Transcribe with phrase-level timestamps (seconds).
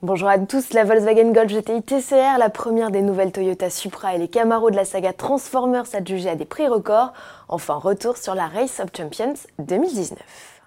[0.00, 4.18] Bonjour à tous, la Volkswagen Golf GTI TCR, la première des nouvelles Toyota Supra et
[4.18, 7.12] les Camaro de la saga Transformers adjugés à des prix records.
[7.48, 10.57] Enfin, retour sur la Race of Champions 2019.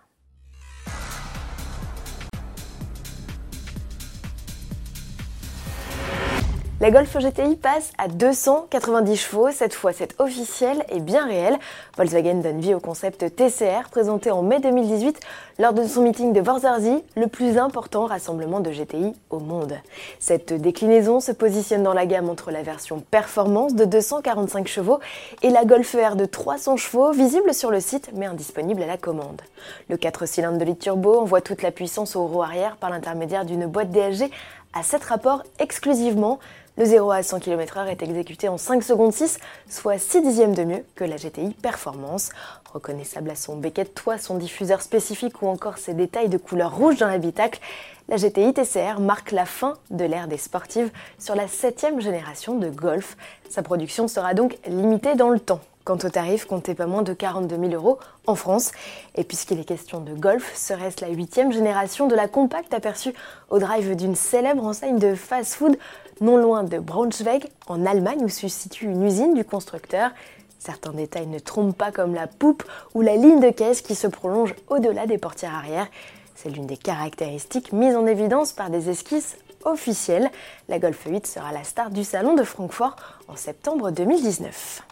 [6.82, 11.60] La Golf GTI passe à 290 chevaux, cette fois c'est officiel et bien réel.
[11.96, 15.20] Volkswagen donne vie au concept TCR présenté en mai 2018
[15.60, 19.76] lors de son meeting de Vorzerzy, le plus important rassemblement de GTI au monde.
[20.18, 25.00] Cette déclinaison se positionne dans la gamme entre la version performance de 245 chevaux
[25.44, 28.98] et la Golf R de 300 chevaux, visible sur le site mais indisponible à la
[28.98, 29.44] commande.
[29.88, 33.46] Le 4 cylindres de litre turbo envoie toute la puissance au roue arrière par l'intermédiaire
[33.46, 34.32] d'une boîte DSG
[34.74, 36.40] à 7 rapports exclusivement
[36.78, 40.64] le 0 à 100 km/h est exécuté en 5 secondes 6, soit 6 dixièmes de
[40.64, 42.30] mieux que la GTI Performance.
[42.74, 46.74] Reconnaissable à son béquet de toit, son diffuseur spécifique ou encore ses détails de couleur
[46.74, 47.60] rouge dans l'habitacle,
[48.08, 52.70] la GTI TCR marque la fin de l'ère des sportives sur la 7 génération de
[52.70, 53.18] Golf.
[53.50, 55.62] Sa production sera donc limitée dans le temps.
[55.92, 58.72] Quant au tarif, comptez pas moins de 42 000 euros en France.
[59.16, 63.14] Et puisqu'il est question de golf, serait-ce la huitième génération de la compacte aperçue
[63.50, 65.78] au drive d'une célèbre enseigne de fast-food
[66.22, 70.12] non loin de Braunschweig, en Allemagne, où se situe une usine du constructeur?
[70.60, 74.08] Certains détails ne trompent pas comme la poupe ou la ligne de caisse qui se
[74.08, 75.88] prolonge au-delà des portières arrière.
[76.36, 80.32] C'est l'une des caractéristiques mises en évidence par des esquisses officielles.
[80.70, 82.96] La Golf 8 sera la star du salon de Francfort
[83.28, 84.84] en septembre 2019.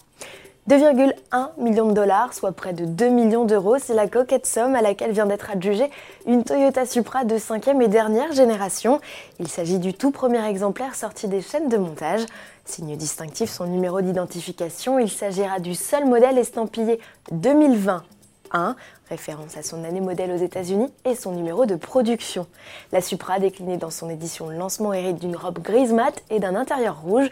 [0.70, 4.84] 2,1 millions de dollars, soit près de 2 millions d'euros, c'est la coquette somme à
[4.84, 5.90] laquelle vient d'être adjugée
[6.28, 9.02] une Toyota Supra de 5e et dernière génération.
[9.40, 12.22] Il s'agit du tout premier exemplaire sorti des chaînes de montage.
[12.66, 17.00] Signe distinctif, son numéro d'identification, il s'agira du seul modèle estampillé
[17.32, 18.04] 2020
[18.52, 18.76] 1,
[19.10, 22.46] référence à son année modèle aux États-Unis et son numéro de production.
[22.92, 27.02] La Supra, déclinée dans son édition lancement, hérite d'une robe grise mat et d'un intérieur
[27.02, 27.32] rouge.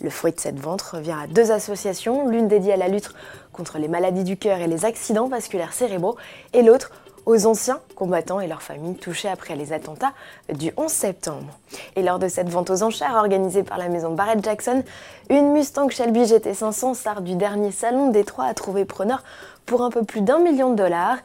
[0.00, 3.10] Le fruit de cette vente revient à deux associations, l'une dédiée à la lutte
[3.52, 6.16] contre les maladies du cœur et les accidents vasculaires cérébraux,
[6.52, 6.90] et l'autre
[7.26, 10.12] aux anciens combattants et leurs familles touchés après les attentats
[10.52, 11.58] du 11 septembre.
[11.96, 14.84] Et lors de cette vente aux enchères organisée par la maison Barrett Jackson,
[15.28, 19.24] une Mustang Shelby GT500 star du dernier salon Détroit a trouvé preneur
[19.66, 21.18] pour un peu plus d'un million de dollars.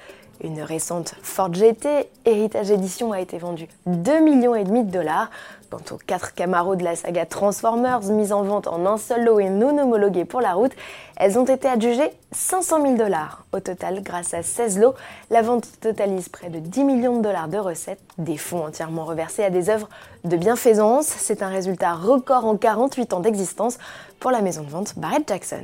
[0.44, 5.30] Une récente Ford GT Heritage Edition a été vendue 2 millions et demi de dollars.
[5.70, 9.40] Quant aux 4 Camaro de la saga Transformers mises en vente en un seul lot
[9.40, 10.72] et non homologuées pour la route,
[11.16, 13.46] elles ont été adjugées 500 000 dollars.
[13.54, 14.96] Au total, grâce à 16 lots,
[15.30, 19.44] la vente totalise près de 10 millions de dollars de recettes, des fonds entièrement reversés
[19.44, 19.90] à des œuvres
[20.24, 21.06] de bienfaisance.
[21.06, 23.78] C'est un résultat record en 48 ans d'existence
[24.20, 25.64] pour la maison de vente Barrett Jackson.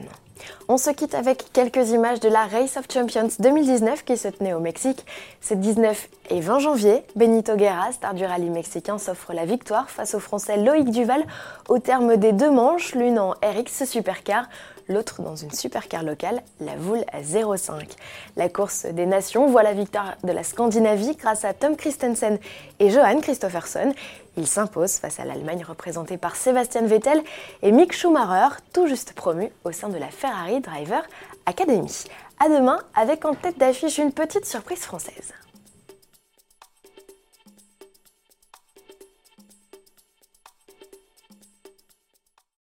[0.67, 4.53] On se quitte avec quelques images de la Race of Champions 2019 qui se tenait
[4.53, 5.05] au Mexique.
[5.41, 7.03] C'est 19 et 20 janvier.
[7.15, 11.23] Benito Guerra, star du rallye mexicain, s'offre la victoire face au Français Loïc Duval
[11.69, 14.47] au terme des deux manches, l'une en RX Supercar,
[14.89, 17.89] l'autre dans une supercar locale, la Voule à 0,5.
[18.35, 22.39] La course des nations voit la victoire de la Scandinavie grâce à Tom Christensen
[22.79, 23.93] et Johan Christofferson.
[24.37, 27.21] Il s'impose face à l'Allemagne représentée par Sébastien Vettel
[27.63, 31.03] et Mick Schumacher, tout juste promu au sein de la Ferrari Driver
[31.45, 32.05] Academy.
[32.39, 35.33] À demain avec en tête d'affiche une petite surprise française.